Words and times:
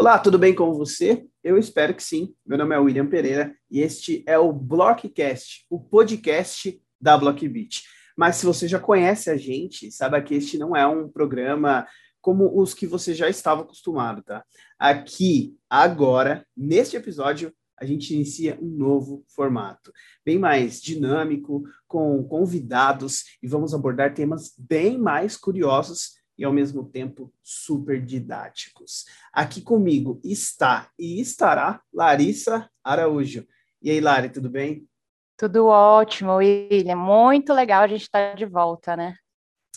Olá, 0.00 0.16
tudo 0.16 0.38
bem 0.38 0.54
com 0.54 0.72
você? 0.74 1.26
Eu 1.42 1.58
espero 1.58 1.92
que 1.92 2.04
sim. 2.04 2.32
Meu 2.46 2.56
nome 2.56 2.72
é 2.72 2.78
William 2.78 3.08
Pereira 3.08 3.52
e 3.68 3.80
este 3.80 4.22
é 4.28 4.38
o 4.38 4.52
Blockcast, 4.52 5.66
o 5.68 5.80
podcast 5.80 6.80
da 7.00 7.18
Blockbeat. 7.18 7.82
Mas 8.16 8.36
se 8.36 8.46
você 8.46 8.68
já 8.68 8.78
conhece 8.78 9.28
a 9.28 9.36
gente, 9.36 9.90
saiba 9.90 10.22
que 10.22 10.36
este 10.36 10.56
não 10.56 10.76
é 10.76 10.86
um 10.86 11.08
programa 11.08 11.84
como 12.20 12.60
os 12.60 12.74
que 12.74 12.86
você 12.86 13.12
já 13.12 13.28
estava 13.28 13.62
acostumado, 13.62 14.22
tá? 14.22 14.44
Aqui, 14.78 15.56
agora, 15.68 16.46
neste 16.56 16.96
episódio, 16.96 17.52
a 17.76 17.84
gente 17.84 18.14
inicia 18.14 18.56
um 18.62 18.68
novo 18.68 19.24
formato, 19.26 19.92
bem 20.24 20.38
mais 20.38 20.80
dinâmico, 20.80 21.64
com 21.88 22.22
convidados 22.22 23.24
e 23.42 23.48
vamos 23.48 23.74
abordar 23.74 24.14
temas 24.14 24.54
bem 24.56 24.96
mais 24.96 25.36
curiosos 25.36 26.17
e 26.38 26.44
ao 26.44 26.52
mesmo 26.52 26.84
tempo 26.84 27.32
super 27.42 28.00
didáticos. 28.00 29.04
Aqui 29.32 29.60
comigo 29.60 30.20
está 30.22 30.90
e 30.98 31.20
estará 31.20 31.82
Larissa 31.92 32.70
Araújo. 32.82 33.44
E 33.82 33.90
aí, 33.90 34.00
Lari, 34.00 34.30
tudo 34.30 34.48
bem? 34.48 34.88
Tudo 35.36 35.66
ótimo, 35.66 36.36
William. 36.36 36.96
Muito 36.96 37.52
legal 37.52 37.82
a 37.82 37.88
gente 37.88 38.02
estar 38.02 38.34
de 38.34 38.46
volta, 38.46 38.96
né? 38.96 39.16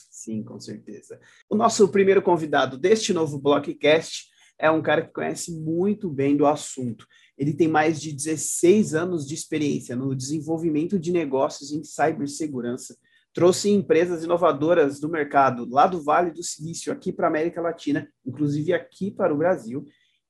Sim, 0.09 0.43
com 0.43 0.59
certeza. 0.59 1.19
O 1.49 1.55
nosso 1.55 1.87
primeiro 1.89 2.21
convidado 2.21 2.77
deste 2.77 3.11
novo 3.11 3.39
Blockcast 3.39 4.29
é 4.57 4.69
um 4.69 4.81
cara 4.81 5.03
que 5.03 5.13
conhece 5.13 5.51
muito 5.51 6.09
bem 6.09 6.37
do 6.37 6.45
assunto. 6.45 7.07
Ele 7.35 7.53
tem 7.53 7.67
mais 7.67 7.99
de 7.99 8.11
16 8.11 8.93
anos 8.93 9.27
de 9.27 9.33
experiência 9.33 9.95
no 9.95 10.15
desenvolvimento 10.15 10.99
de 10.99 11.11
negócios 11.11 11.71
em 11.71 11.83
cibersegurança. 11.83 12.95
Trouxe 13.33 13.69
empresas 13.69 14.23
inovadoras 14.23 14.99
do 14.99 15.09
mercado 15.09 15.65
lá 15.69 15.87
do 15.87 16.03
Vale 16.03 16.31
do 16.31 16.43
Silício 16.43 16.91
aqui 16.91 17.13
para 17.13 17.27
a 17.27 17.29
América 17.29 17.61
Latina, 17.61 18.07
inclusive 18.25 18.73
aqui 18.73 19.09
para 19.09 19.33
o 19.33 19.37
Brasil. 19.37 19.85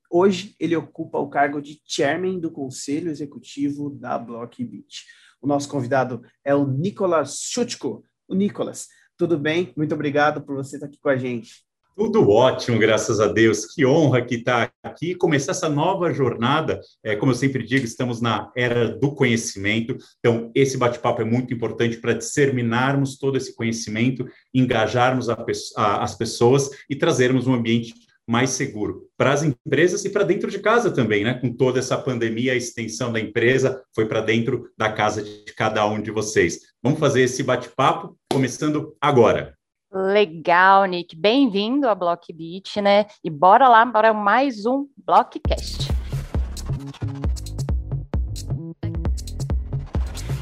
Hoje 0.08 0.54
ele 0.60 0.76
ocupa 0.76 1.18
o 1.18 1.28
cargo 1.28 1.60
de 1.60 1.80
chairman 1.84 2.38
do 2.38 2.50
conselho 2.50 3.10
executivo 3.10 3.90
da 3.90 4.18
Blockbit. 4.18 5.04
O 5.40 5.46
nosso 5.46 5.68
convidado 5.68 6.22
é 6.44 6.54
o 6.54 6.66
Nicolas 6.66 7.38
Chutko. 7.40 8.04
O 8.28 8.34
Nicolas, 8.34 8.86
tudo 9.16 9.36
bem? 9.38 9.72
Muito 9.76 9.94
obrigado 9.94 10.42
por 10.42 10.54
você 10.54 10.76
estar 10.76 10.86
aqui 10.86 10.98
com 11.00 11.08
a 11.08 11.16
gente. 11.16 11.64
Tudo 11.94 12.30
ótimo, 12.30 12.78
graças 12.78 13.20
a 13.20 13.26
Deus. 13.26 13.66
Que 13.66 13.84
honra 13.84 14.22
que 14.22 14.36
estar 14.36 14.68
tá 14.68 14.72
aqui 14.82 15.14
começar 15.14 15.52
essa 15.52 15.68
nova 15.68 16.12
jornada. 16.12 16.80
É, 17.04 17.14
como 17.14 17.32
eu 17.32 17.36
sempre 17.36 17.62
digo, 17.62 17.84
estamos 17.84 18.20
na 18.20 18.50
era 18.56 18.88
do 18.88 19.14
conhecimento. 19.14 19.96
Então, 20.18 20.50
esse 20.54 20.78
bate-papo 20.78 21.20
é 21.20 21.24
muito 21.24 21.52
importante 21.52 21.98
para 21.98 22.14
disseminarmos 22.14 23.18
todo 23.18 23.36
esse 23.36 23.54
conhecimento, 23.54 24.26
engajarmos 24.54 25.28
a, 25.28 25.36
a, 25.76 26.02
as 26.02 26.14
pessoas 26.14 26.70
e 26.88 26.96
trazermos 26.96 27.46
um 27.46 27.54
ambiente 27.54 27.92
mais 28.26 28.50
seguro 28.50 29.08
para 29.16 29.32
as 29.32 29.42
empresas 29.42 30.04
e 30.04 30.08
para 30.08 30.24
dentro 30.24 30.50
de 30.50 30.60
casa 30.60 30.90
também, 30.90 31.24
né? 31.24 31.34
Com 31.34 31.52
toda 31.52 31.78
essa 31.78 31.98
pandemia, 31.98 32.52
a 32.52 32.56
extensão 32.56 33.12
da 33.12 33.20
empresa 33.20 33.82
foi 33.94 34.06
para 34.06 34.20
dentro 34.20 34.70
da 34.78 34.90
casa 34.90 35.22
de 35.22 35.52
cada 35.54 35.86
um 35.86 36.00
de 36.00 36.10
vocês. 36.10 36.60
Vamos 36.82 36.98
fazer 36.98 37.22
esse 37.22 37.42
bate-papo 37.42 38.16
começando 38.30 38.96
agora. 39.00 39.54
Legal, 39.94 40.86
Nick. 40.86 41.14
Bem-vindo 41.14 41.86
a 41.86 41.94
Blockbeat, 41.94 42.80
né? 42.80 43.04
E 43.22 43.28
bora 43.28 43.68
lá 43.68 43.84
para 43.84 44.14
mais 44.14 44.64
um 44.64 44.88
Blockcast. 44.96 45.88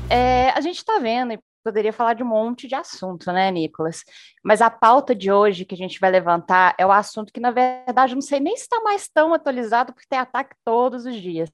É, 0.09 0.51
a 0.51 0.61
gente 0.61 0.77
está 0.77 1.01
vendo, 1.01 1.33
e 1.33 1.41
poderia 1.65 1.93
falar 1.93 2.15
de 2.15 2.23
um 2.23 2.27
monte 2.27 2.69
de 2.69 2.77
assunto, 2.77 3.33
né, 3.33 3.51
Nicolas? 3.51 4.05
Mas 4.45 4.63
a 4.63 4.71
pauta 4.71 5.17
de 5.17 5.33
hoje 5.33 5.65
que 5.65 5.75
a 5.75 5.79
gente 5.79 5.99
vai 5.99 6.13
levantar 6.13 6.77
é 6.79 6.87
o 6.87 6.93
assunto 6.93 7.33
que, 7.33 7.41
na 7.41 7.51
verdade, 7.51 8.15
não 8.15 8.23
sei 8.23 8.39
nem 8.39 8.57
se 8.57 8.63
está 8.63 8.81
mais 8.83 9.09
tão 9.09 9.35
atualizado, 9.35 9.93
porque 9.93 10.07
tem 10.09 10.21
ataque 10.21 10.55
todos 10.65 11.05
os 11.05 11.17
dias. 11.17 11.51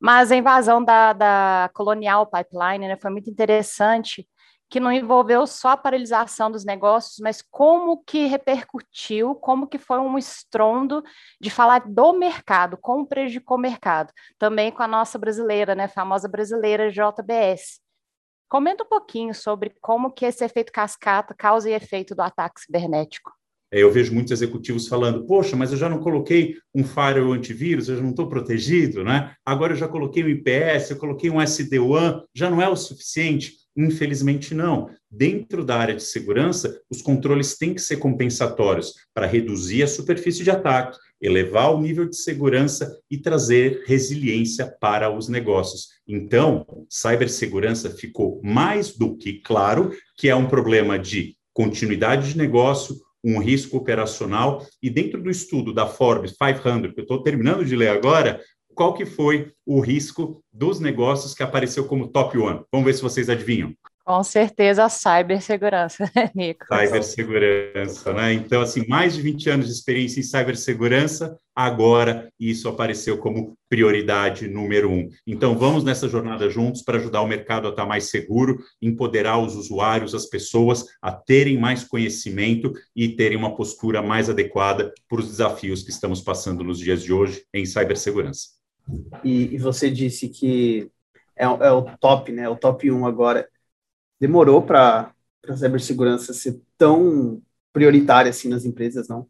Mas 0.00 0.32
a 0.32 0.36
invasão 0.36 0.82
da, 0.82 1.12
da 1.12 1.70
Colonial 1.74 2.26
Pipeline 2.26 2.88
né, 2.88 2.96
foi 2.96 3.10
muito 3.10 3.28
interessante 3.28 4.26
que 4.72 4.80
não 4.80 4.90
envolveu 4.90 5.46
só 5.46 5.72
a 5.72 5.76
paralisação 5.76 6.50
dos 6.50 6.64
negócios, 6.64 7.18
mas 7.18 7.42
como 7.42 8.02
que 8.02 8.24
repercutiu, 8.24 9.34
como 9.34 9.66
que 9.66 9.76
foi 9.76 9.98
um 9.98 10.16
estrondo 10.16 11.04
de 11.38 11.50
falar 11.50 11.80
do 11.80 12.14
mercado, 12.14 12.78
como 12.78 13.06
prejudicou 13.06 13.58
o 13.58 13.60
mercado, 13.60 14.10
também 14.38 14.72
com 14.72 14.82
a 14.82 14.88
nossa 14.88 15.18
brasileira, 15.18 15.74
né, 15.74 15.88
famosa 15.88 16.26
brasileira 16.26 16.90
JBS. 16.90 17.80
Comenta 18.48 18.82
um 18.82 18.88
pouquinho 18.88 19.34
sobre 19.34 19.74
como 19.78 20.10
que 20.10 20.24
esse 20.24 20.42
efeito 20.42 20.72
cascata 20.72 21.34
causa 21.34 21.68
e 21.68 21.74
efeito 21.74 22.14
do 22.14 22.22
ataque 22.22 22.62
cibernético. 22.62 23.30
É, 23.72 23.82
eu 23.82 23.90
vejo 23.90 24.12
muitos 24.12 24.30
executivos 24.30 24.86
falando, 24.86 25.24
poxa, 25.24 25.56
mas 25.56 25.72
eu 25.72 25.78
já 25.78 25.88
não 25.88 25.98
coloquei 25.98 26.56
um 26.74 26.84
firewall 26.84 27.32
antivírus, 27.32 27.88
eu 27.88 27.96
já 27.96 28.02
não 28.02 28.10
estou 28.10 28.28
protegido, 28.28 29.02
né? 29.02 29.34
Agora 29.46 29.72
eu 29.72 29.76
já 29.78 29.88
coloquei 29.88 30.22
um 30.22 30.28
IPS, 30.28 30.90
eu 30.90 30.96
coloquei 30.96 31.30
um 31.30 31.40
SD-WAN, 31.40 32.22
já 32.34 32.50
não 32.50 32.60
é 32.60 32.68
o 32.68 32.76
suficiente? 32.76 33.54
Infelizmente, 33.74 34.54
não. 34.54 34.90
Dentro 35.10 35.64
da 35.64 35.76
área 35.76 35.94
de 35.94 36.02
segurança, 36.02 36.78
os 36.90 37.00
controles 37.00 37.56
têm 37.56 37.72
que 37.72 37.80
ser 37.80 37.96
compensatórios 37.96 38.92
para 39.14 39.26
reduzir 39.26 39.82
a 39.82 39.86
superfície 39.86 40.44
de 40.44 40.50
ataque, 40.50 40.98
elevar 41.20 41.74
o 41.74 41.80
nível 41.80 42.06
de 42.06 42.16
segurança 42.16 42.94
e 43.10 43.16
trazer 43.16 43.84
resiliência 43.86 44.66
para 44.80 45.10
os 45.10 45.28
negócios. 45.28 45.88
Então, 46.06 46.66
cibersegurança 46.90 47.88
ficou 47.88 48.40
mais 48.44 48.94
do 48.94 49.16
que 49.16 49.40
claro 49.40 49.92
que 50.18 50.28
é 50.28 50.36
um 50.36 50.48
problema 50.48 50.98
de 50.98 51.34
continuidade 51.54 52.32
de 52.32 52.38
negócio, 52.38 52.96
um 53.24 53.38
risco 53.38 53.76
operacional, 53.76 54.66
e 54.82 54.90
dentro 54.90 55.22
do 55.22 55.30
estudo 55.30 55.72
da 55.72 55.86
Forbes 55.86 56.36
500, 56.36 56.92
que 56.92 57.00
eu 57.00 57.02
estou 57.02 57.22
terminando 57.22 57.64
de 57.64 57.76
ler 57.76 57.88
agora, 57.88 58.40
qual 58.74 58.94
que 58.94 59.04
foi 59.04 59.52
o 59.66 59.80
risco 59.80 60.42
dos 60.52 60.80
negócios 60.80 61.34
que 61.34 61.42
apareceu 61.42 61.84
como 61.84 62.08
top 62.08 62.38
one? 62.38 62.62
Vamos 62.72 62.86
ver 62.86 62.94
se 62.94 63.02
vocês 63.02 63.28
adivinham. 63.28 63.74
Com 64.04 64.22
certeza 64.24 64.84
a 64.84 64.88
cibersegurança, 64.88 66.10
né, 66.14 66.30
Nico? 66.34 66.66
Cibersegurança, 66.66 68.12
né? 68.12 68.32
Então, 68.32 68.60
assim, 68.60 68.84
mais 68.88 69.14
de 69.14 69.22
20 69.22 69.50
anos 69.50 69.66
de 69.66 69.72
experiência 69.72 70.18
em 70.18 70.24
cibersegurança, 70.24 71.38
agora 71.54 72.28
isso 72.38 72.68
apareceu 72.68 73.18
como 73.18 73.56
prioridade 73.68 74.48
número 74.48 74.90
um. 74.90 75.08
Então, 75.24 75.56
vamos 75.56 75.84
nessa 75.84 76.08
jornada 76.08 76.50
juntos 76.50 76.82
para 76.82 76.98
ajudar 76.98 77.22
o 77.22 77.28
mercado 77.28 77.68
a 77.68 77.70
estar 77.70 77.86
mais 77.86 78.10
seguro, 78.10 78.58
empoderar 78.80 79.38
os 79.38 79.54
usuários, 79.54 80.14
as 80.14 80.26
pessoas 80.26 80.84
a 81.00 81.12
terem 81.12 81.56
mais 81.56 81.84
conhecimento 81.84 82.72
e 82.96 83.10
terem 83.10 83.38
uma 83.38 83.54
postura 83.54 84.02
mais 84.02 84.28
adequada 84.28 84.92
para 85.08 85.20
os 85.20 85.28
desafios 85.28 85.82
que 85.82 85.90
estamos 85.90 86.20
passando 86.20 86.64
nos 86.64 86.78
dias 86.78 87.04
de 87.04 87.12
hoje 87.12 87.44
em 87.54 87.64
cibersegurança. 87.64 88.48
E, 89.22 89.54
e 89.54 89.58
você 89.58 89.88
disse 89.88 90.28
que 90.28 90.90
é, 91.36 91.44
é, 91.44 91.72
o 91.72 91.82
top, 91.98 92.30
né? 92.32 92.48
O 92.48 92.56
top 92.56 92.90
1 92.90 93.06
agora. 93.06 93.48
Demorou 94.22 94.62
para 94.62 95.12
a 95.48 95.56
cibersegurança 95.56 96.32
ser 96.32 96.60
tão 96.78 97.42
prioritária 97.72 98.30
assim 98.30 98.48
nas 98.48 98.64
empresas, 98.64 99.08
não? 99.08 99.26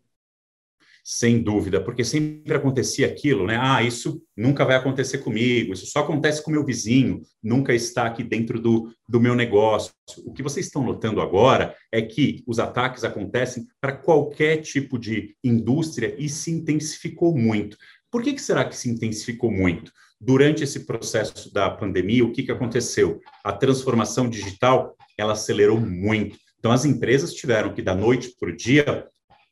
Sem 1.03 1.43
dúvida, 1.43 1.83
porque 1.83 2.05
sempre 2.05 2.55
acontecia 2.55 3.07
aquilo, 3.07 3.47
né? 3.47 3.59
Ah, 3.59 3.83
isso 3.83 4.23
nunca 4.37 4.67
vai 4.67 4.77
acontecer 4.77 5.19
comigo, 5.19 5.73
isso 5.73 5.87
só 5.87 6.01
acontece 6.01 6.45
com 6.45 6.51
meu 6.51 6.63
vizinho, 6.63 7.23
nunca 7.43 7.73
está 7.75 8.05
aqui 8.05 8.23
dentro 8.23 8.61
do, 8.61 8.95
do 9.09 9.19
meu 9.19 9.35
negócio. 9.35 9.95
O 10.27 10.33
que 10.35 10.43
vocês 10.43 10.67
estão 10.67 10.85
notando 10.85 11.23
agora 11.23 11.75
é 11.91 12.03
que 12.03 12.45
os 12.47 12.59
ataques 12.59 13.03
acontecem 13.03 13.67
para 13.81 13.97
qualquer 13.97 14.59
tipo 14.59 14.99
de 14.99 15.35
indústria 15.43 16.15
e 16.19 16.29
se 16.29 16.51
intensificou 16.51 17.35
muito. 17.35 17.79
Por 18.13 18.23
que, 18.23 18.35
que 18.35 18.43
será 18.43 18.67
que 18.67 18.77
se 18.77 18.91
intensificou 18.91 19.51
muito? 19.51 19.91
Durante 20.21 20.63
esse 20.63 20.81
processo 20.81 21.51
da 21.53 21.71
pandemia, 21.71 22.25
o 22.25 22.31
que, 22.31 22.43
que 22.43 22.53
aconteceu? 22.53 23.19
A 23.43 23.53
transformação 23.53 24.29
digital 24.29 24.95
ela 25.17 25.33
acelerou 25.33 25.81
muito. 25.81 26.37
Então, 26.59 26.71
as 26.71 26.85
empresas 26.85 27.33
tiveram 27.33 27.73
que, 27.73 27.81
da 27.81 27.95
noite 27.95 28.37
para 28.39 28.51
o 28.51 28.57
dia, 28.57 29.09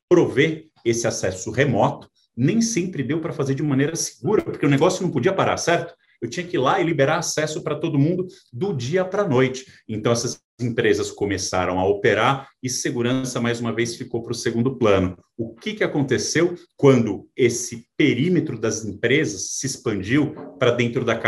prover 0.08 0.66
esse 0.84 1.06
acesso 1.06 1.50
remoto. 1.50 2.06
Nem 2.36 2.60
sempre 2.60 3.02
deu 3.02 3.18
para 3.18 3.32
fazer 3.32 3.54
de 3.54 3.62
maneira 3.62 3.96
segura, 3.96 4.42
porque 4.42 4.66
o 4.66 4.70
negócio 4.70 5.02
não 5.02 5.10
podia 5.10 5.32
parar, 5.32 5.56
certo? 5.56 5.94
eu 6.20 6.28
tinha 6.28 6.46
que 6.46 6.56
ir 6.56 6.60
lá 6.60 6.80
e 6.80 6.84
liberar 6.84 7.18
acesso 7.18 7.62
para 7.62 7.76
todo 7.76 7.98
mundo 7.98 8.26
do 8.52 8.74
dia 8.74 9.04
para 9.04 9.22
a 9.22 9.28
noite. 9.28 9.64
Então, 9.88 10.12
essas 10.12 10.40
empresas 10.62 11.10
começaram 11.10 11.78
a 11.78 11.86
operar 11.86 12.48
e 12.62 12.68
segurança, 12.68 13.40
mais 13.40 13.60
uma 13.60 13.72
vez, 13.72 13.96
ficou 13.96 14.22
para 14.22 14.32
o 14.32 14.34
segundo 14.34 14.76
plano. 14.76 15.16
O 15.36 15.54
que, 15.54 15.74
que 15.74 15.84
aconteceu 15.84 16.54
quando 16.76 17.28
esse 17.36 17.86
perímetro 17.96 18.58
das 18.58 18.84
empresas 18.84 19.58
se 19.58 19.66
expandiu 19.66 20.34
para 20.58 20.70
dentro, 20.72 21.04
da 21.04 21.20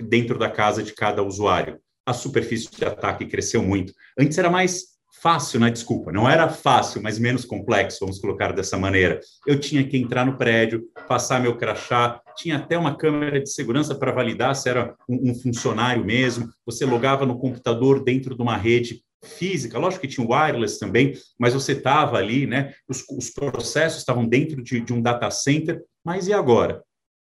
dentro 0.00 0.38
da 0.38 0.50
casa 0.50 0.82
de 0.82 0.92
cada 0.94 1.22
usuário? 1.22 1.78
A 2.06 2.12
superfície 2.12 2.68
de 2.70 2.84
ataque 2.84 3.26
cresceu 3.26 3.62
muito. 3.62 3.92
Antes 4.18 4.36
era 4.36 4.50
mais 4.50 4.93
fácil, 5.24 5.58
né? 5.58 5.70
Desculpa, 5.70 6.12
não 6.12 6.28
era 6.28 6.50
fácil, 6.50 7.00
mas 7.02 7.18
menos 7.18 7.46
complexo, 7.46 8.00
vamos 8.00 8.18
colocar 8.18 8.52
dessa 8.52 8.76
maneira. 8.76 9.20
Eu 9.46 9.58
tinha 9.58 9.82
que 9.82 9.96
entrar 9.96 10.26
no 10.26 10.36
prédio, 10.36 10.84
passar 11.08 11.40
meu 11.40 11.56
crachá, 11.56 12.20
tinha 12.36 12.58
até 12.58 12.76
uma 12.76 12.94
câmera 12.94 13.40
de 13.40 13.48
segurança 13.48 13.94
para 13.94 14.12
validar 14.12 14.54
se 14.54 14.68
era 14.68 14.94
um, 15.08 15.30
um 15.30 15.34
funcionário 15.34 16.04
mesmo. 16.04 16.50
Você 16.66 16.84
logava 16.84 17.24
no 17.24 17.38
computador 17.38 18.04
dentro 18.04 18.36
de 18.36 18.42
uma 18.42 18.54
rede 18.54 19.02
física, 19.24 19.78
lógico 19.78 20.02
que 20.02 20.08
tinha 20.08 20.26
wireless 20.28 20.78
também, 20.78 21.14
mas 21.38 21.54
você 21.54 21.72
estava 21.72 22.18
ali, 22.18 22.46
né? 22.46 22.74
Os, 22.86 23.02
os 23.08 23.30
processos 23.30 24.00
estavam 24.00 24.28
dentro 24.28 24.62
de, 24.62 24.78
de, 24.78 24.92
um 24.92 25.00
data 25.00 25.30
center 25.30 25.82
Mas 26.04 26.28
e 26.28 26.34
agora? 26.34 26.82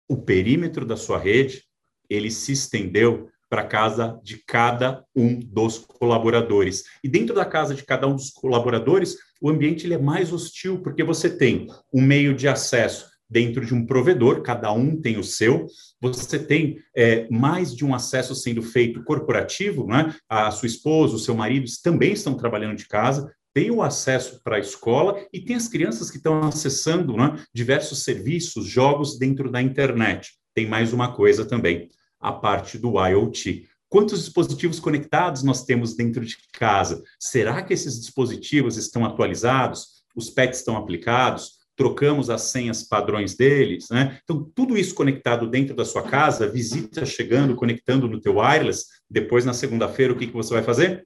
O 0.09 0.17
perímetro 0.17 0.83
da 0.83 0.97
sua 0.97 1.19
rede, 1.19 1.63
ele 2.09 2.31
se 2.31 2.53
estendeu 2.53 3.29
para 3.53 3.67
casa 3.67 4.19
de 4.23 4.43
cada 4.47 5.05
um 5.15 5.37
dos 5.39 5.77
colaboradores. 5.77 6.85
E 7.03 7.07
dentro 7.07 7.35
da 7.35 7.45
casa 7.45 7.75
de 7.75 7.83
cada 7.83 8.07
um 8.07 8.15
dos 8.15 8.31
colaboradores, 8.31 9.15
o 9.39 9.47
ambiente 9.47 9.85
ele 9.85 9.93
é 9.93 9.99
mais 9.99 10.33
hostil, 10.33 10.81
porque 10.81 11.03
você 11.03 11.29
tem 11.29 11.67
um 11.93 12.01
meio 12.01 12.33
de 12.33 12.47
acesso 12.47 13.05
dentro 13.29 13.63
de 13.63 13.71
um 13.75 13.85
provedor, 13.85 14.41
cada 14.41 14.71
um 14.71 14.99
tem 14.99 15.19
o 15.19 15.23
seu. 15.23 15.67
Você 16.01 16.39
tem 16.39 16.79
é, 16.97 17.27
mais 17.29 17.75
de 17.75 17.85
um 17.85 17.93
acesso 17.93 18.33
sendo 18.33 18.63
feito 18.63 19.03
corporativo, 19.03 19.85
né? 19.85 20.15
A 20.27 20.49
sua 20.49 20.65
esposa, 20.65 21.15
o 21.15 21.19
seu 21.19 21.35
marido 21.35 21.69
também 21.83 22.13
estão 22.13 22.33
trabalhando 22.33 22.75
de 22.75 22.87
casa, 22.87 23.31
tem 23.53 23.69
o 23.69 23.83
acesso 23.83 24.41
para 24.43 24.55
a 24.55 24.59
escola 24.59 25.23
e 25.31 25.39
tem 25.39 25.55
as 25.55 25.67
crianças 25.67 26.09
que 26.09 26.17
estão 26.17 26.41
acessando 26.41 27.15
né, 27.15 27.39
diversos 27.53 28.01
serviços, 28.01 28.65
jogos 28.65 29.19
dentro 29.19 29.51
da 29.51 29.61
internet. 29.61 30.31
Tem 30.55 30.67
mais 30.67 30.91
uma 30.91 31.13
coisa 31.13 31.45
também, 31.45 31.87
a 32.23 32.31
parte 32.31 32.77
do 32.77 32.93
IoT. 33.05 33.67
Quantos 33.89 34.23
dispositivos 34.23 34.79
conectados 34.79 35.43
nós 35.43 35.65
temos 35.65 35.93
dentro 35.95 36.25
de 36.25 36.37
casa? 36.53 37.03
Será 37.19 37.61
que 37.61 37.73
esses 37.73 37.99
dispositivos 37.99 38.77
estão 38.77 39.05
atualizados? 39.05 40.03
Os 40.15 40.29
pets 40.29 40.59
estão 40.59 40.77
aplicados? 40.77 41.61
Trocamos 41.75 42.29
as 42.29 42.43
senhas 42.43 42.83
padrões 42.83 43.35
deles, 43.35 43.89
né? 43.91 44.19
Então, 44.23 44.49
tudo 44.55 44.77
isso 44.77 44.95
conectado 44.95 45.47
dentro 45.47 45.75
da 45.75 45.83
sua 45.83 46.03
casa, 46.03 46.49
visita 46.49 47.05
chegando, 47.05 47.55
conectando 47.55 48.07
no 48.07 48.21
teu 48.21 48.37
wireless, 48.37 48.85
depois 49.09 49.43
na 49.43 49.53
segunda-feira, 49.53 50.13
o 50.13 50.15
que, 50.15 50.27
que 50.27 50.33
você 50.33 50.53
vai 50.53 50.63
fazer? 50.63 51.05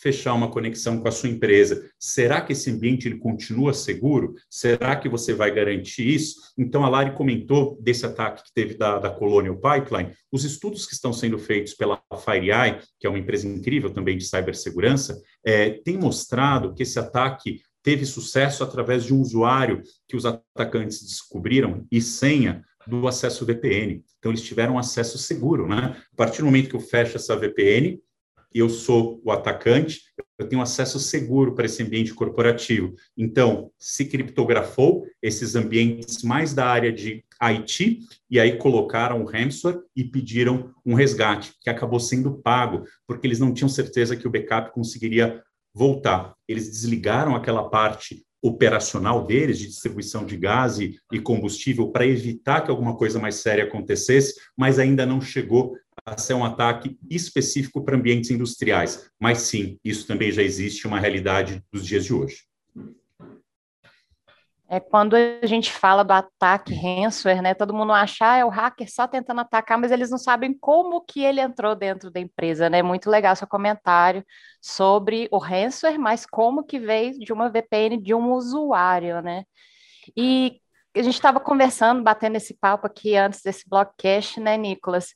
Fechar 0.00 0.34
uma 0.34 0.50
conexão 0.50 1.00
com 1.00 1.08
a 1.08 1.12
sua 1.12 1.28
empresa. 1.28 1.90
Será 1.98 2.40
que 2.40 2.52
esse 2.52 2.70
ambiente 2.70 3.08
ele 3.08 3.18
continua 3.18 3.74
seguro? 3.74 4.34
Será 4.48 4.96
que 4.96 5.08
você 5.08 5.34
vai 5.34 5.50
garantir 5.52 6.06
isso? 6.06 6.36
Então, 6.56 6.84
a 6.84 6.88
Lari 6.88 7.14
comentou 7.14 7.78
desse 7.80 8.06
ataque 8.06 8.44
que 8.44 8.52
teve 8.54 8.74
da, 8.74 8.98
da 8.98 9.10
Colonial 9.10 9.56
Pipeline. 9.56 10.12
Os 10.30 10.44
estudos 10.44 10.86
que 10.86 10.94
estão 10.94 11.12
sendo 11.12 11.38
feitos 11.38 11.74
pela 11.74 12.00
FireEye, 12.24 12.80
que 12.98 13.06
é 13.06 13.10
uma 13.10 13.18
empresa 13.18 13.48
incrível 13.48 13.90
também 13.90 14.16
de 14.16 14.24
cibersegurança, 14.24 15.20
é, 15.44 15.70
tem 15.70 15.98
mostrado 15.98 16.74
que 16.74 16.82
esse 16.82 16.98
ataque 16.98 17.60
teve 17.82 18.04
sucesso 18.04 18.62
através 18.62 19.04
de 19.04 19.14
um 19.14 19.20
usuário 19.20 19.82
que 20.06 20.16
os 20.16 20.26
atacantes 20.26 21.02
descobriram 21.02 21.86
e 21.90 22.00
senha 22.00 22.64
do 22.86 23.06
acesso 23.06 23.44
VPN. 23.44 24.02
Então, 24.18 24.32
eles 24.32 24.42
tiveram 24.42 24.78
acesso 24.78 25.18
seguro, 25.18 25.68
né? 25.68 25.96
A 26.12 26.16
partir 26.16 26.38
do 26.38 26.46
momento 26.46 26.70
que 26.70 26.76
eu 26.76 26.80
fecho 26.80 27.16
essa 27.16 27.36
VPN, 27.36 28.00
eu 28.54 28.68
sou 28.68 29.20
o 29.24 29.30
atacante, 29.30 30.00
eu 30.38 30.48
tenho 30.48 30.62
acesso 30.62 30.98
seguro 30.98 31.54
para 31.54 31.66
esse 31.66 31.82
ambiente 31.82 32.14
corporativo. 32.14 32.94
Então, 33.16 33.70
se 33.78 34.04
criptografou 34.04 35.04
esses 35.20 35.56
ambientes 35.56 36.22
mais 36.22 36.54
da 36.54 36.66
área 36.66 36.92
de 36.92 37.24
IT, 37.42 38.00
e 38.30 38.38
aí 38.38 38.56
colocaram 38.56 39.22
o 39.22 39.26
ransomware 39.26 39.80
e 39.94 40.04
pediram 40.04 40.72
um 40.86 40.94
resgate, 40.94 41.54
que 41.60 41.68
acabou 41.68 42.00
sendo 42.00 42.38
pago, 42.38 42.84
porque 43.06 43.26
eles 43.26 43.38
não 43.38 43.52
tinham 43.52 43.68
certeza 43.68 44.16
que 44.16 44.26
o 44.26 44.30
backup 44.30 44.72
conseguiria 44.72 45.42
voltar. 45.74 46.34
Eles 46.46 46.70
desligaram 46.70 47.34
aquela 47.34 47.68
parte 47.68 48.24
operacional 48.40 49.26
deles, 49.26 49.58
de 49.58 49.66
distribuição 49.66 50.24
de 50.24 50.36
gás 50.36 50.78
e, 50.78 50.98
combustível, 51.22 51.90
para 51.90 52.06
evitar 52.06 52.60
que 52.60 52.70
alguma 52.70 52.96
coisa 52.96 53.18
mais 53.18 53.36
séria 53.36 53.64
acontecesse, 53.64 54.34
mas 54.56 54.78
ainda 54.78 55.04
não 55.04 55.20
chegou 55.20 55.74
ser 56.16 56.34
um 56.34 56.44
ataque 56.44 56.98
específico 57.10 57.84
para 57.84 57.96
ambientes 57.96 58.30
industriais. 58.30 59.10
Mas 59.20 59.38
sim, 59.42 59.78
isso 59.84 60.06
também 60.06 60.30
já 60.30 60.42
existe 60.42 60.86
uma 60.86 61.00
realidade 61.00 61.62
dos 61.72 61.84
dias 61.84 62.04
de 62.04 62.14
hoje. 62.14 62.48
É 64.70 64.78
quando 64.78 65.16
a 65.16 65.46
gente 65.46 65.72
fala 65.72 66.02
do 66.02 66.12
ataque 66.12 66.74
ransomware, 66.74 67.40
né? 67.40 67.54
Todo 67.54 67.72
mundo 67.72 67.90
acha 67.90 68.32
ah, 68.32 68.36
é 68.36 68.44
o 68.44 68.50
hacker 68.50 68.92
só 68.92 69.08
tentando 69.08 69.40
atacar, 69.40 69.78
mas 69.78 69.90
eles 69.90 70.10
não 70.10 70.18
sabem 70.18 70.52
como 70.52 71.00
que 71.00 71.24
ele 71.24 71.40
entrou 71.40 71.74
dentro 71.74 72.10
da 72.10 72.20
empresa, 72.20 72.68
né? 72.68 72.82
Muito 72.82 73.08
legal 73.08 73.34
seu 73.34 73.46
comentário 73.48 74.22
sobre 74.60 75.26
o 75.32 75.38
ransomware, 75.38 75.98
mas 75.98 76.26
como 76.26 76.62
que 76.62 76.78
veio 76.78 77.18
de 77.18 77.32
uma 77.32 77.48
VPN 77.48 77.96
de 77.96 78.14
um 78.14 78.32
usuário, 78.32 79.22
né? 79.22 79.44
E 80.14 80.60
a 80.94 81.02
gente 81.02 81.14
estava 81.14 81.40
conversando, 81.40 82.02
batendo 82.02 82.36
esse 82.36 82.54
papo 82.54 82.86
aqui 82.86 83.16
antes 83.16 83.40
desse 83.42 83.68
blockcast, 83.68 84.38
né, 84.38 84.56
Nicolas? 84.58 85.14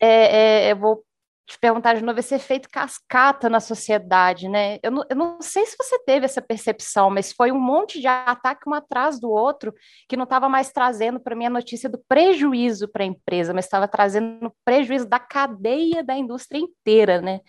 É, 0.00 0.66
é, 0.68 0.72
eu 0.72 0.76
vou 0.76 1.06
te 1.46 1.56
perguntar 1.60 1.94
de 1.94 2.02
novo 2.02 2.18
esse 2.18 2.34
efeito 2.34 2.68
cascata 2.68 3.48
na 3.48 3.60
sociedade, 3.60 4.48
né? 4.48 4.78
Eu 4.82 4.90
não, 4.90 5.04
eu 5.08 5.14
não 5.14 5.40
sei 5.40 5.64
se 5.64 5.76
você 5.78 5.96
teve 6.00 6.24
essa 6.24 6.42
percepção, 6.42 7.08
mas 7.08 7.32
foi 7.32 7.52
um 7.52 7.60
monte 7.60 8.00
de 8.00 8.06
ataque 8.08 8.68
um 8.68 8.74
atrás 8.74 9.20
do 9.20 9.30
outro 9.30 9.72
que 10.08 10.16
não 10.16 10.24
estava 10.24 10.48
mais 10.48 10.72
trazendo 10.72 11.20
para 11.20 11.36
mim 11.36 11.46
a 11.46 11.50
notícia 11.50 11.88
do 11.88 12.02
prejuízo 12.08 12.88
para 12.88 13.04
a 13.04 13.06
empresa, 13.06 13.54
mas 13.54 13.64
estava 13.64 13.86
trazendo 13.86 14.52
prejuízo 14.64 15.08
da 15.08 15.20
cadeia 15.20 16.02
da 16.02 16.16
indústria 16.16 16.58
inteira, 16.58 17.20
né? 17.20 17.40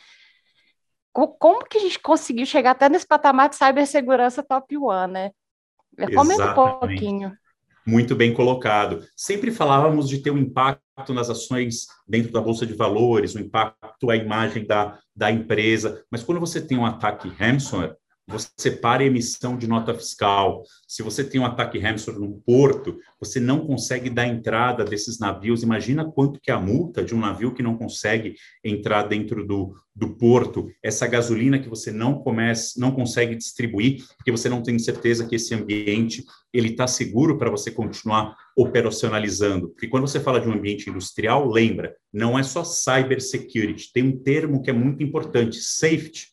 Como 1.12 1.66
que 1.66 1.80
a 1.80 1.82
gente 1.82 1.98
conseguiu 1.98 2.46
chegar 2.46 2.72
até 2.72 2.88
nesse 2.88 3.08
patamar 3.08 3.50
de 3.50 3.56
cibersegurança 3.56 4.44
top 4.44 4.78
one, 4.78 5.12
né? 5.14 5.32
Comenta 6.14 6.52
um 6.52 6.54
pouquinho. 6.54 7.36
Muito 7.84 8.16
bem 8.16 8.32
colocado. 8.32 9.04
Sempre 9.16 9.50
falávamos 9.50 10.08
de 10.08 10.20
ter 10.20 10.30
um 10.30 10.38
impacto 10.38 10.87
nas 11.10 11.30
ações 11.30 11.88
dentro 12.08 12.32
da 12.32 12.42
Bolsa 12.42 12.66
de 12.66 12.74
Valores, 12.74 13.36
o 13.36 13.40
impacto 13.40 14.10
à 14.10 14.16
imagem 14.16 14.66
da, 14.66 15.00
da 15.16 15.32
empresa, 15.32 16.04
mas 16.12 16.24
quando 16.24 16.40
você 16.40 16.60
tem 16.60 16.78
um 16.78 16.86
ataque 16.86 17.30
ransomware, 17.30 17.96
você 18.28 18.70
para 18.72 19.04
a 19.04 19.06
emissão 19.06 19.58
de 19.58 19.68
nota 19.68 19.94
fiscal. 19.94 20.64
Se 20.86 21.02
você 21.02 21.24
tem 21.24 21.40
um 21.40 21.46
ataque 21.46 21.80
ransomware 21.80 22.20
no 22.20 22.42
porto, 22.46 23.00
você 23.20 23.40
não 23.40 23.66
consegue 23.66 24.10
dar 24.10 24.28
entrada 24.28 24.84
desses 24.84 25.18
navios. 25.18 25.64
Imagina 25.64 26.04
quanto 26.12 26.40
que 26.42 26.52
é 26.52 26.54
a 26.54 26.60
multa 26.60 27.04
de 27.04 27.16
um 27.16 27.20
navio 27.20 27.54
que 27.54 27.64
não 27.64 27.78
consegue 27.78 28.36
entrar 28.62 29.04
dentro 29.04 29.48
do, 29.48 29.76
do 29.96 30.16
porto. 30.16 30.70
Essa 30.84 31.08
gasolina 31.08 31.58
que 31.58 31.70
você 31.70 31.90
não 31.90 32.16
começa, 32.16 32.78
não 32.78 32.92
consegue 32.92 33.34
distribuir, 33.34 34.04
porque 34.18 34.32
você 34.32 34.50
não 34.50 34.62
tem 34.62 34.78
certeza 34.78 35.26
que 35.26 35.36
esse 35.36 35.56
ambiente 35.56 36.26
ele 36.54 36.70
está 36.70 36.86
seguro 36.86 37.38
para 37.38 37.50
você 37.50 37.72
continuar 37.72 38.36
operacionalizando. 38.58 39.70
Porque 39.70 39.88
quando 39.88 40.08
você 40.08 40.20
fala 40.20 40.42
de 40.42 40.50
um 40.50 40.54
ambiente 40.54 40.90
industrial, 40.90 41.48
lembra, 41.50 41.96
não 42.12 42.38
é 42.38 42.44
só 42.44 42.64
cyber 42.64 43.22
security. 43.22 43.92
Tem 43.94 44.04
um 44.04 44.18
termo 44.18 44.62
que 44.62 44.70
é 44.70 44.74
muito 44.74 45.02
importante, 45.02 45.62
safety 45.62 46.28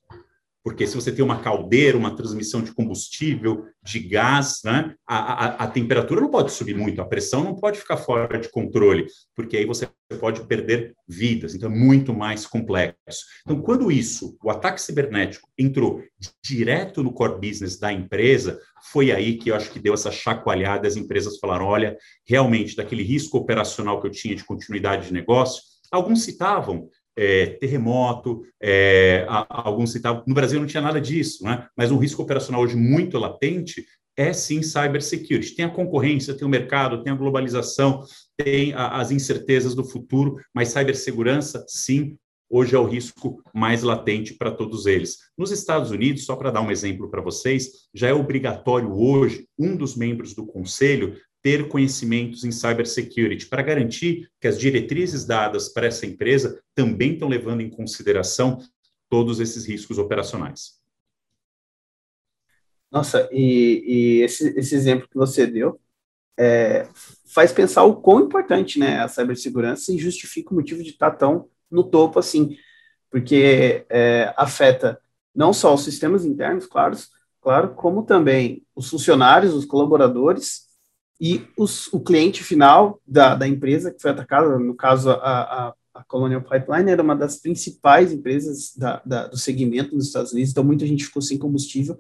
porque 0.65 0.87
se 0.87 0.95
você 0.95 1.13
tem 1.13 1.23
uma 1.23 1.43
caldeira, 1.43 1.99
uma 1.99 2.17
transmissão 2.17 2.63
de 2.63 2.73
combustível, 2.73 3.67
de 3.83 4.01
gás, 4.01 4.63
né, 4.65 4.95
a, 5.07 5.17
a, 5.17 5.47
a, 5.65 5.67
temperatura 5.67 6.23
não 6.23 6.31
pode 6.31 6.53
subir 6.53 6.75
muito, 6.75 7.03
a 7.03 7.05
pressão 7.05 7.45
não 7.45 7.55
pode 7.55 7.79
ficar 7.79 7.99
fora 7.99 8.39
de 8.39 8.49
controle, 8.49 9.07
porque 9.37 9.59
aí 9.59 9.67
você 9.67 9.87
pode 10.19 10.47
perder 10.47 10.95
vidas, 11.07 11.55
então 11.55 11.71
é 11.71 11.75
muito 11.75 12.15
mais 12.15 12.47
complexo. 12.47 13.27
Então, 13.43 13.61
quando 13.61 13.93
isso, 13.93 14.39
o 14.43 14.51
ataque 14.51 14.81
cibernético, 14.81 15.47
entrou 15.59 16.03
direto 16.43 17.03
no 17.03 17.13
core 17.13 17.39
business 17.47 17.79
da 17.79 17.93
empresa, 17.93 18.59
foi 18.91 19.13
aí 19.13 19.37
que 19.37 19.51
eu 19.51 19.57
acho 19.57 19.71
que 19.71 19.79
deu 19.79 19.93
essa 19.93 20.11
chacoalhada, 20.11 20.89
as 20.89 20.97
empresas 20.97 21.39
falaram, 21.39 21.67
olha, 21.67 21.95
realmente, 22.27 22.75
daquele 22.75 23.03
risco 23.03 23.37
operacional 23.37 24.01
que 24.01 24.07
eu 24.07 24.11
tinha 24.11 24.35
de 24.35 24.45
continuidade 24.45 25.09
de 25.09 25.13
negócio, 25.13 25.63
alguns 25.93 26.25
citavam 26.25 26.89
é, 27.17 27.47
terremoto, 27.47 28.43
é, 28.63 29.27
alguns 29.29 29.93
citavam, 29.93 30.23
no 30.27 30.35
Brasil 30.35 30.59
não 30.61 30.67
tinha 30.67 30.81
nada 30.81 31.01
disso, 31.01 31.45
né? 31.45 31.67
mas 31.77 31.91
um 31.91 31.99
risco 31.99 32.23
operacional 32.23 32.63
hoje 32.63 32.77
muito 32.77 33.19
latente 33.19 33.85
é 34.17 34.33
sim 34.33 34.63
cybersecurity. 34.63 35.55
Tem 35.55 35.65
a 35.65 35.71
concorrência, 35.71 36.35
tem 36.35 36.47
o 36.47 36.51
mercado, 36.51 37.03
tem 37.03 37.13
a 37.13 37.17
globalização, 37.17 38.03
tem 38.37 38.73
a, 38.73 39.01
as 39.01 39.11
incertezas 39.11 39.75
do 39.75 39.85
futuro, 39.85 40.37
mas 40.55 40.69
cibersegurança, 40.69 41.65
sim, 41.69 42.17
hoje 42.49 42.77
é 42.77 42.79
o 42.79 42.87
risco 42.87 43.43
mais 43.53 43.83
latente 43.83 44.35
para 44.35 44.53
todos 44.53 44.87
eles. 44.87 45.19
Nos 45.37 45.51
Estados 45.51 45.91
Unidos, 45.91 46.25
só 46.25 46.37
para 46.37 46.51
dar 46.51 46.61
um 46.61 46.71
exemplo 46.71 47.11
para 47.11 47.23
vocês, 47.23 47.89
já 47.93 48.09
é 48.09 48.15
obrigatório 48.15 48.93
hoje 48.93 49.49
um 49.59 49.77
dos 49.77 49.97
membros 49.97 50.35
do 50.35 50.47
conselho 50.47 51.17
ter 51.45 51.69
conhecimentos 51.69 52.43
em 52.43 52.51
cybersecurity, 52.51 53.47
para 53.47 53.61
garantir 53.61 54.31
que 54.41 54.49
as 54.49 54.59
diretrizes 54.59 55.27
dadas 55.27 55.69
para 55.69 55.87
essa 55.87 56.07
empresa 56.07 56.59
também 56.75 57.13
estão 57.13 57.29
levando 57.29 57.61
em 57.61 57.69
consideração 57.69 58.59
todos 59.11 59.41
esses 59.41 59.67
riscos 59.67 59.99
operacionais. 59.99 60.81
Nossa, 62.91 63.29
e, 63.31 63.85
e 63.87 64.23
esse, 64.23 64.59
esse, 64.59 64.75
exemplo 64.75 65.07
que 65.07 65.19
você 65.19 65.47
deu 65.47 65.79
é, 66.39 66.89
faz 67.27 67.53
pensar 67.53 67.85
o 67.85 67.97
quão 67.97 68.21
importante 68.21 68.79
né, 68.79 69.01
a 69.01 69.09
cibersegurança 69.09 69.93
e 69.93 69.99
justifica 69.99 70.51
o 70.51 70.55
motivo 70.55 70.83
de 70.83 70.91
estar 70.91 71.11
tão 71.11 71.51
no 71.71 71.85
topo 71.85 72.19
assim, 72.19 72.57
porque 73.11 73.85
é, 73.91 74.33
afeta 74.35 74.99
não 75.35 75.53
só 75.53 75.75
os 75.75 75.85
sistemas 75.85 76.25
internos, 76.25 76.65
claro, 76.67 76.97
claro, 77.43 77.75
como 77.75 78.03
também 78.03 78.65
os 78.75 78.89
funcionários, 78.89 79.53
os 79.53 79.67
colaboradores 79.67 80.73
e 81.21 81.47
os, 81.57 81.93
o 81.93 82.01
cliente 82.01 82.43
final 82.43 83.01
da, 83.07 83.35
da 83.35 83.47
empresa 83.47 83.93
que 83.93 84.01
foi 84.01 84.11
atacada, 84.11 84.59
no 84.59 84.75
caso 84.75 85.11
a, 85.11 85.15
a, 85.15 85.75
a 85.95 86.05
Colonial 86.05 86.43
Pipeline 86.43 86.91
era 86.91 87.03
uma 87.03 87.15
das 87.15 87.37
principais 87.37 88.13
empresas 88.13 88.75
da, 88.77 89.01
da, 89.05 89.27
do 89.29 89.37
segmento 89.37 89.95
nos 89.95 90.07
Estados 90.07 90.33
Unidos, 90.33 90.51
então 90.51 90.65
muita 90.65 90.87
gente 90.87 91.05
ficou 91.05 91.23
sem 91.23 91.39
combustível, 91.39 91.99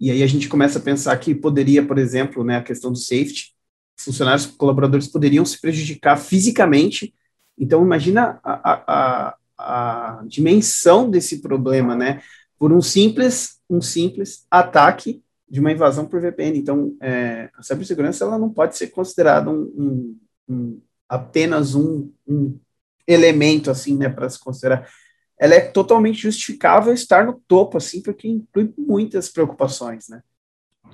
e 0.00 0.10
aí 0.10 0.22
a 0.22 0.26
gente 0.26 0.48
começa 0.48 0.78
a 0.78 0.82
pensar 0.82 1.16
que 1.18 1.34
poderia, 1.34 1.84
por 1.84 1.98
exemplo, 1.98 2.44
né, 2.44 2.56
a 2.56 2.62
questão 2.62 2.92
do 2.92 2.98
safety, 2.98 3.52
funcionários, 3.98 4.46
colaboradores 4.46 5.08
poderiam 5.08 5.44
se 5.44 5.60
prejudicar 5.60 6.16
fisicamente. 6.16 7.12
Então, 7.58 7.82
imagina 7.82 8.38
a, 8.44 9.36
a, 9.58 10.22
dimensão 10.26 11.10
desse 11.10 11.42
problema, 11.42 11.96
né? 11.96 12.22
Por 12.56 12.72
um 12.72 12.80
simples, 12.80 13.58
um 13.68 13.80
simples 13.80 14.46
ataque 14.48 15.22
de 15.50 15.60
uma 15.60 15.72
invasão 15.72 16.06
por 16.06 16.20
VPN. 16.20 16.58
Então, 16.58 16.96
é, 17.00 17.50
a 17.54 17.62
cibersegurança 17.62 18.24
ela 18.24 18.38
não 18.38 18.50
pode 18.50 18.76
ser 18.76 18.88
considerada 18.88 19.50
um, 19.50 19.62
um, 19.76 20.18
um, 20.48 20.80
apenas 21.08 21.74
um, 21.74 22.10
um 22.26 22.58
elemento 23.06 23.70
assim, 23.70 23.96
né, 23.96 24.08
para 24.08 24.28
se 24.28 24.38
considerar. 24.38 24.88
Ela 25.38 25.54
é 25.54 25.60
totalmente 25.60 26.22
justificável 26.22 26.92
estar 26.92 27.24
no 27.24 27.40
topo, 27.46 27.78
assim, 27.78 28.02
porque 28.02 28.28
inclui 28.28 28.72
muitas 28.76 29.28
preocupações, 29.28 30.08
né? 30.08 30.22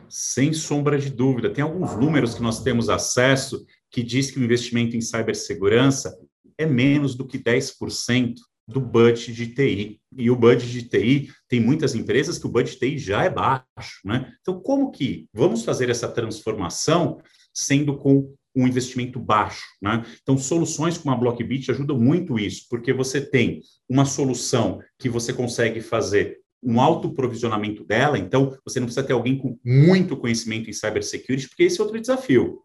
Sem 0.09 0.53
sombra 0.53 0.99
de 0.99 1.11
dúvida. 1.11 1.51
Tem 1.51 1.65
alguns 1.65 1.97
números 1.97 2.35
que 2.35 2.43
nós 2.43 2.63
temos 2.63 2.89
acesso 2.89 3.65
que 3.91 4.03
diz 4.03 4.31
que 4.31 4.39
o 4.39 4.45
investimento 4.45 4.97
em 4.97 5.01
cibersegurança 5.01 6.17
é 6.59 6.67
menos 6.67 7.15
do 7.15 7.27
que 7.27 7.39
10% 7.39 8.35
do 8.66 8.80
budget 8.80 9.33
de 9.33 9.49
TI. 9.49 10.00
E 10.16 10.30
o 10.30 10.37
budget 10.37 10.71
de 10.71 10.83
TI, 10.83 11.30
tem 11.49 11.61
muitas 11.61 11.94
empresas 11.94 12.38
que 12.38 12.47
o 12.47 12.50
budget 12.50 12.78
de 12.78 12.90
TI 12.90 12.99
já 12.99 13.25
é 13.25 13.30
baixo, 13.30 14.00
né? 14.04 14.33
Então, 14.40 14.61
como 14.61 14.90
que 14.90 15.28
vamos 15.33 15.64
fazer 15.64 15.90
essa 15.90 16.09
transformação 16.09 17.21
sendo 17.52 17.97
com 17.97 18.35
um 18.56 18.66
investimento 18.66 19.18
baixo, 19.18 19.64
né? 19.83 20.04
Então, 20.23 20.38
soluções 20.38 20.97
como 20.97 21.14
a 21.14 21.18
Blockbit 21.18 21.71
ajudam 21.71 21.99
muito 21.99 22.38
isso, 22.38 22.66
porque 22.71 22.92
você 22.92 23.21
tem 23.21 23.61
uma 23.88 24.04
solução 24.04 24.80
que 24.99 25.09
você 25.09 25.33
consegue 25.33 25.80
fazer 25.80 26.38
um 26.62 26.80
autoprovisionamento 26.80 27.85
dela, 27.85 28.18
então 28.18 28.56
você 28.64 28.80
não 28.80 28.87
precisa 28.87 29.06
ter 29.06 29.12
alguém 29.12 29.37
com 29.37 29.59
muito 29.62 30.16
conhecimento 30.16 30.71
em 30.71 30.73
cybersecurity, 30.73 31.49
porque 31.49 31.64
esse 31.64 31.78
é 31.78 31.83
outro 31.83 32.00
desafio 32.00 32.63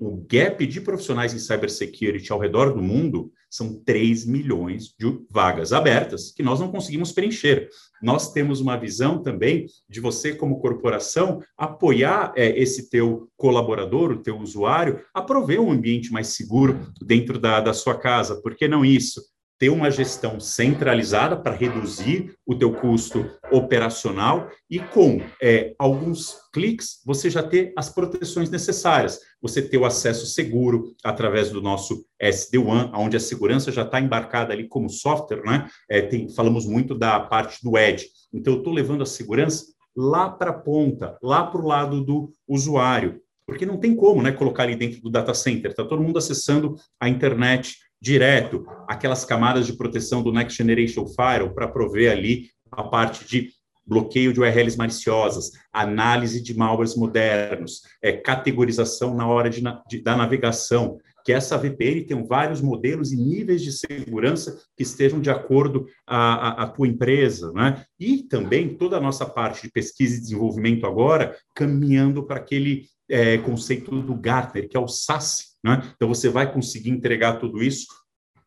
o 0.00 0.24
gap 0.28 0.66
de 0.66 0.80
profissionais 0.80 1.34
em 1.34 1.38
cybersecurity 1.38 2.32
ao 2.32 2.38
redor 2.38 2.72
do 2.72 2.82
mundo 2.82 3.32
são 3.50 3.82
3 3.82 4.26
milhões 4.26 4.94
de 4.98 5.20
vagas 5.30 5.72
abertas 5.72 6.30
que 6.30 6.42
nós 6.42 6.60
não 6.60 6.70
conseguimos 6.70 7.12
preencher. 7.12 7.68
Nós 8.02 8.32
temos 8.32 8.60
uma 8.60 8.76
visão 8.76 9.22
também 9.22 9.66
de 9.88 10.00
você, 10.00 10.34
como 10.34 10.60
corporação, 10.60 11.42
apoiar 11.56 12.32
é, 12.36 12.58
esse 12.60 12.90
teu 12.90 13.28
colaborador, 13.36 14.12
o 14.12 14.22
teu 14.22 14.38
usuário, 14.38 15.02
a 15.14 15.22
prover 15.22 15.60
um 15.60 15.72
ambiente 15.72 16.12
mais 16.12 16.28
seguro 16.28 16.92
dentro 17.00 17.38
da, 17.38 17.60
da 17.60 17.72
sua 17.72 17.98
casa. 17.98 18.40
Por 18.40 18.54
que 18.54 18.68
não 18.68 18.84
isso? 18.84 19.22
Ter 19.58 19.70
uma 19.70 19.90
gestão 19.90 20.38
centralizada 20.38 21.36
para 21.36 21.54
reduzir 21.54 22.34
o 22.46 22.54
teu 22.54 22.72
custo 22.72 23.28
operacional 23.50 24.48
e 24.70 24.78
com 24.78 25.20
é, 25.42 25.74
alguns 25.78 26.36
cliques 26.52 27.02
você 27.04 27.28
já 27.28 27.42
ter 27.42 27.72
as 27.76 27.90
proteções 27.90 28.50
necessárias. 28.50 29.18
Você 29.42 29.60
ter 29.60 29.78
o 29.78 29.84
acesso 29.84 30.26
seguro 30.26 30.94
através 31.04 31.50
do 31.50 31.60
nosso 31.60 32.04
SD-WAN, 32.20 32.92
onde 32.94 33.16
a 33.16 33.20
segurança 33.20 33.72
já 33.72 33.82
está 33.82 34.00
embarcada 34.00 34.52
ali 34.52 34.68
como 34.68 34.88
software, 34.88 35.42
né? 35.44 35.68
É, 35.88 36.02
tem, 36.02 36.28
falamos 36.28 36.66
muito 36.66 36.94
da 36.94 37.20
parte 37.20 37.58
do 37.62 37.76
Edge. 37.76 38.06
Então, 38.32 38.54
eu 38.54 38.58
estou 38.58 38.72
levando 38.72 39.02
a 39.02 39.06
segurança 39.06 39.66
lá 39.96 40.30
para 40.30 40.50
a 40.50 40.54
ponta, 40.54 41.18
lá 41.22 41.44
para 41.44 41.60
o 41.60 41.66
lado 41.66 42.04
do 42.04 42.30
usuário, 42.46 43.20
porque 43.48 43.64
não 43.64 43.78
tem 43.78 43.96
como 43.96 44.22
né, 44.22 44.30
colocar 44.30 44.64
ali 44.64 44.76
dentro 44.76 45.00
do 45.00 45.10
data 45.10 45.32
center, 45.32 45.70
está 45.70 45.82
todo 45.82 46.02
mundo 46.02 46.18
acessando 46.18 46.76
a 47.00 47.08
internet 47.08 47.78
direto, 48.00 48.66
aquelas 48.86 49.24
camadas 49.24 49.66
de 49.66 49.76
proteção 49.76 50.22
do 50.22 50.32
Next 50.32 50.56
Generation 50.56 51.06
Firewall 51.06 51.54
para 51.54 51.68
prover 51.68 52.12
ali 52.12 52.50
a 52.70 52.82
parte 52.82 53.26
de 53.26 53.50
bloqueio 53.88 54.32
de 54.32 54.40
URLs 54.40 54.76
maliciosas, 54.76 55.52
análise 55.72 56.42
de 56.42 56.54
malwares 56.56 56.94
modernos, 56.94 57.82
é, 58.02 58.12
categorização 58.12 59.14
na 59.14 59.26
hora 59.26 59.48
de, 59.48 59.62
de, 59.88 60.02
da 60.02 60.14
navegação, 60.14 60.98
que 61.24 61.32
essa 61.32 61.58
VPN 61.58 62.04
tem 62.04 62.26
vários 62.26 62.60
modelos 62.60 63.12
e 63.12 63.16
níveis 63.16 63.62
de 63.62 63.72
segurança 63.72 64.58
que 64.76 64.82
estejam 64.82 65.20
de 65.20 65.30
acordo 65.30 65.86
à, 66.06 66.62
à 66.62 66.66
tua 66.66 66.86
empresa, 66.86 67.52
né? 67.52 67.84
E 67.98 68.22
também 68.22 68.74
toda 68.74 68.96
a 68.96 69.00
nossa 69.00 69.26
parte 69.26 69.62
de 69.62 69.72
pesquisa 69.72 70.16
e 70.16 70.20
desenvolvimento 70.20 70.86
agora 70.86 71.36
caminhando 71.54 72.22
para 72.22 72.36
aquele 72.36 72.86
é, 73.08 73.38
conceito 73.38 74.00
do 74.02 74.14
Gartner, 74.14 74.68
que 74.68 74.76
é 74.76 74.80
o 74.80 74.88
SaaS, 74.88 75.47
né? 75.64 75.82
Então, 75.96 76.08
você 76.08 76.28
vai 76.28 76.52
conseguir 76.52 76.90
entregar 76.90 77.38
tudo 77.38 77.62
isso 77.62 77.86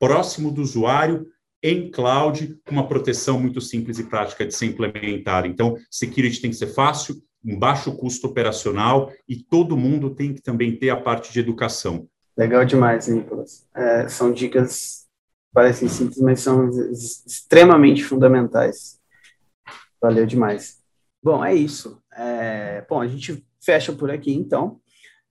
próximo 0.01 0.51
do 0.51 0.63
usuário, 0.63 1.27
em 1.62 1.91
cloud, 1.91 2.60
com 2.65 2.72
uma 2.72 2.88
proteção 2.88 3.39
muito 3.39 3.62
simples 3.62 4.00
e 4.00 4.03
prática 4.03 4.44
de 4.44 4.56
ser 4.56 4.65
implementada. 4.65 5.48
Então, 5.48 5.77
security 5.91 6.41
tem 6.41 6.50
que 6.50 6.58
ser 6.58 6.74
fácil, 6.74 7.22
um 7.46 7.58
baixo 7.58 7.96
custo 7.96 8.25
operacional 8.25 9.12
e 9.30 9.36
todo 9.36 9.77
mundo 9.77 10.10
tem 10.10 10.34
que 10.34 10.41
também 10.41 10.75
ter 10.75 10.89
a 10.89 11.00
parte 11.00 11.32
de 11.32 11.39
educação. 11.39 12.08
Legal 12.36 12.65
demais, 12.65 13.08
Nicolas. 13.08 13.68
É, 13.75 14.08
são 14.08 14.32
dicas, 14.32 15.06
parecem 15.53 15.88
simples, 15.88 16.18
mas 16.18 16.39
são 16.39 16.68
extremamente 16.91 18.03
fundamentais. 18.03 19.00
Valeu 20.01 20.25
demais. 20.25 20.80
Bom, 21.22 21.46
é 21.46 21.53
isso. 21.53 22.01
É, 22.12 22.84
bom, 22.89 23.00
a 23.00 23.08
gente 23.08 23.46
fecha 23.63 23.94
por 23.94 24.10
aqui, 24.10 24.34
então 24.34 24.82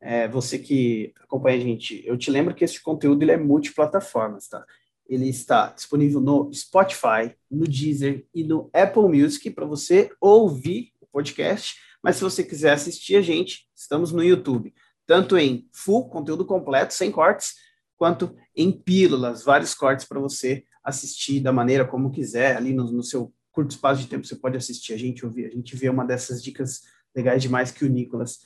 é, 0.00 0.26
você 0.26 0.59
que 0.59 1.12
acompanha 1.21 1.59
a 1.59 1.61
gente, 1.61 2.02
eu 2.07 2.16
te 2.16 2.30
lembro 2.30 2.54
que 2.54 2.64
esse 2.64 2.83
conteúdo 2.83 3.23
ele 3.23 3.33
é 3.33 3.37
multiplataformas, 3.37 4.49
tá? 4.49 4.64
Ele 5.07 5.28
está 5.28 5.66
disponível 5.73 6.21
no 6.21 6.50
Spotify, 6.52 7.35
no 7.50 7.66
Deezer 7.66 8.26
e 8.35 8.45
no 8.45 8.71
Apple 8.73 9.02
Music 9.02 9.50
para 9.50 9.66
você 9.66 10.11
ouvir 10.21 10.92
o 11.00 11.07
podcast. 11.07 11.76
Mas 12.02 12.16
se 12.16 12.23
você 12.23 12.42
quiser 12.42 12.73
assistir 12.73 13.16
a 13.16 13.21
gente, 13.21 13.69
estamos 13.75 14.12
no 14.12 14.23
YouTube, 14.23 14.73
tanto 15.07 15.37
em 15.37 15.69
full, 15.73 16.09
conteúdo 16.09 16.45
completo, 16.45 16.95
sem 16.95 17.11
cortes, 17.11 17.54
quanto 17.97 18.35
em 18.57 18.73
pílulas, 18.73 19.42
vários 19.45 19.75
cortes 19.75 20.07
para 20.07 20.21
você 20.21 20.64
assistir 20.83 21.40
da 21.40 21.52
maneira 21.52 21.85
como 21.85 22.11
quiser, 22.11 22.57
ali 22.57 22.73
no, 22.73 22.90
no 22.90 23.02
seu 23.02 23.35
curto 23.50 23.73
espaço 23.73 24.00
de 24.00 24.07
tempo 24.07 24.26
você 24.26 24.37
pode 24.37 24.57
assistir 24.57 24.95
a 24.95 24.97
gente, 24.97 25.26
ouvir. 25.26 25.47
A 25.47 25.50
gente 25.50 25.76
vê 25.76 25.88
uma 25.90 26.07
dessas 26.07 26.42
dicas 26.42 26.83
legais 27.14 27.42
demais 27.42 27.71
que 27.71 27.85
o 27.85 27.88
Nicolas 27.88 28.38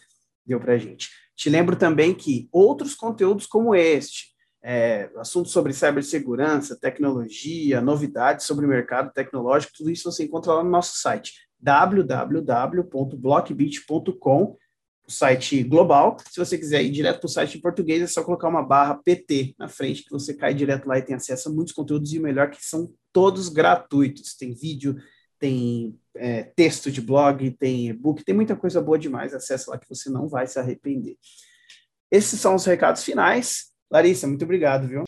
deu 0.45 0.59
para 0.59 0.73
a 0.73 0.79
gente. 0.79 1.11
Te 1.37 1.51
lembro 1.51 1.77
também 1.77 2.15
que 2.15 2.49
outros 2.53 2.95
conteúdos 2.95 3.45
como 3.47 3.75
este, 3.75 4.33
é, 4.63 5.11
assuntos 5.17 5.53
sobre 5.53 5.75
cibersegurança, 5.75 6.79
tecnologia, 6.81 7.83
novidades 7.83 8.47
sobre 8.47 8.65
o 8.65 8.69
mercado 8.69 9.13
tecnológico, 9.13 9.75
tudo 9.77 9.91
isso 9.91 10.11
você 10.11 10.25
encontra 10.25 10.55
lá 10.55 10.65
no 10.65 10.71
nosso 10.71 10.97
site 10.97 11.35
www.blockbit.com, 11.61 14.57
o 15.07 15.13
site 15.13 15.63
global. 15.63 16.17
Se 16.31 16.39
você 16.39 16.57
quiser 16.57 16.83
ir 16.83 16.91
direto 16.91 17.21
para 17.21 17.27
o 17.27 17.31
site 17.31 17.59
em 17.59 17.61
português, 17.61 18.03
é 18.03 18.07
só 18.07 18.23
colocar 18.23 18.49
uma 18.49 18.63
barra 18.63 18.95
PT 18.95 19.55
na 19.59 19.69
frente, 19.69 20.05
que 20.05 20.11
você 20.11 20.35
cai 20.35 20.55
direto 20.55 20.87
lá 20.87 20.99
e 20.99 21.03
tem 21.03 21.15
acesso 21.15 21.49
a 21.49 21.53
muitos 21.53 21.75
conteúdos, 21.75 22.13
e 22.13 22.19
o 22.19 22.23
melhor 22.23 22.51
que 22.51 22.65
são 22.65 22.93
todos 23.13 23.49
gratuitos. 23.49 24.35
Tem 24.35 24.55
vídeo, 24.55 24.97
tem 25.45 26.01
é, 26.17 26.45
texto 26.57 26.91
de 26.91 27.03
blog, 27.03 27.51
tem 27.51 27.89
e-book, 27.91 28.25
tem 28.25 28.35
muita 28.35 28.57
coisa 28.57 28.81
boa 28.81 28.99
demais. 28.99 29.35
Acesse 29.35 29.69
lá 29.69 29.77
que 29.77 29.87
você 29.87 30.09
não 30.09 30.27
vai 30.27 30.47
se 30.47 30.59
arrepender. 30.59 31.19
Esses 32.11 32.41
são 32.41 32.55
os 32.55 32.65
recados 32.65 33.05
finais. 33.05 33.67
Larissa, 33.91 34.27
muito 34.27 34.43
obrigado, 34.43 34.89
viu? 34.89 35.05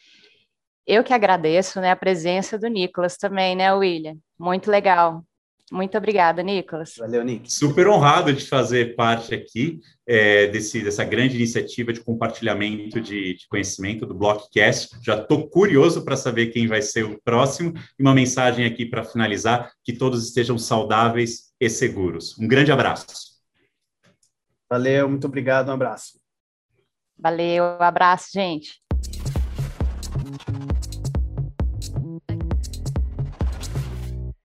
Eu 0.87 1.03
que 1.03 1.15
agradeço, 1.15 1.81
né, 1.81 1.91
a 1.91 1.97
presença 1.97 2.59
do 2.59 2.69
Nicolas 2.69 3.17
também, 3.17 3.57
né, 3.57 3.73
William? 3.73 4.19
Muito 4.39 4.71
legal. 4.71 5.25
Muito 5.71 5.99
obrigada, 5.99 6.43
Nicolas. 6.45 6.95
Valeu, 6.97 7.25
Nick. 7.25 7.53
Super 7.53 7.89
honrado 7.89 8.33
de 8.33 8.47
fazer 8.47 8.95
parte 8.95 9.35
aqui 9.35 9.81
é, 10.07 10.47
desse, 10.47 10.81
dessa 10.81 11.05
grande 11.05 11.35
iniciativa 11.35 11.93
de 11.93 12.01
compartilhamento 12.01 13.01
de, 13.01 13.35
de 13.35 13.49
conhecimento 13.49 14.07
do 14.07 14.15
Blockcast. 14.15 14.97
Já 15.03 15.21
estou 15.21 15.49
curioso 15.49 16.05
para 16.05 16.17
saber 16.17 16.47
quem 16.47 16.69
vai 16.69 16.83
ser 16.83 17.05
o 17.05 17.21
próximo. 17.21 17.73
E 17.99 18.03
uma 18.03 18.15
mensagem 18.15 18.65
aqui 18.65 18.87
para 18.87 19.03
finalizar: 19.03 19.73
que 19.83 19.93
todos 19.93 20.25
estejam 20.25 20.57
saudáveis 20.57 21.53
e 21.61 21.69
seguros. 21.69 22.39
Um 22.39 22.47
grande 22.47 22.71
abraço. 22.71 23.37
Valeu, 24.71 25.09
muito 25.09 25.27
obrigado, 25.27 25.69
um 25.69 25.73
abraço. 25.73 26.21
Valeu, 27.19 27.65
um 27.65 27.83
abraço, 27.83 28.31
gente. 28.33 28.86